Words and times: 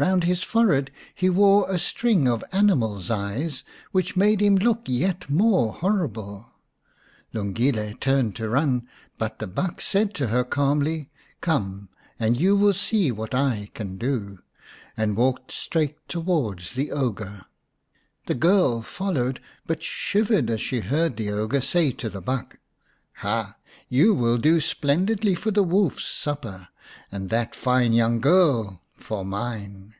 Kound 0.00 0.22
his 0.22 0.44
forehead 0.44 0.92
he 1.12 1.28
wore 1.28 1.68
a 1.68 1.76
string 1.76 2.28
of 2.28 2.44
animals' 2.52 3.10
eyes, 3.10 3.64
which 3.90 4.14
made 4.14 4.40
him 4.40 4.54
look 4.54 4.82
yet 4.86 5.28
more 5.28 5.72
horrible. 5.72 6.46
220 7.32 7.32
xviu 7.32 7.34
The 7.34 7.40
Enchanted 7.40 7.74
Buck 7.74 7.80
Lungile 7.96 8.00
turned 8.00 8.36
to 8.36 8.48
run, 8.48 8.88
but 9.18 9.38
the 9.40 9.46
buck 9.48 9.80
said 9.80 10.14
to 10.14 10.28
her 10.28 10.44
calmly," 10.44 11.10
Come, 11.40 11.88
and 12.16 12.40
you 12.40 12.54
will 12.54 12.74
see 12.74 13.10
what 13.10 13.34
I 13.34 13.72
can 13.74 13.98
do," 13.98 14.38
and 14.96 15.16
walked 15.16 15.50
straight 15.50 15.96
towards 16.08 16.74
the 16.74 16.92
ogre. 16.92 17.46
The 18.26 18.34
girl 18.36 18.82
followed, 18.82 19.40
but 19.66 19.82
shivered 19.82 20.48
as 20.48 20.60
she 20.60 20.78
heard 20.78 21.16
the 21.16 21.30
ogre 21.32 21.60
say 21.60 21.90
to 21.90 22.08
the 22.08 22.20
buck," 22.22 22.58
Ha, 23.14 23.56
you 23.88 24.14
will 24.14 24.38
do 24.38 24.60
splendidly 24.60 25.34
for 25.34 25.50
the 25.50 25.64
wolfs 25.64 26.04
supper, 26.06 26.68
and 27.10 27.30
that 27.30 27.56
fine 27.56 27.92
young 27.92 28.20
girl 28.20 28.80
for 29.00 29.24
mine 29.24 29.94